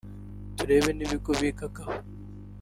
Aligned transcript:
turebe 0.57 0.89
n’ibigo 0.93 1.31
bigagaho 1.41 1.95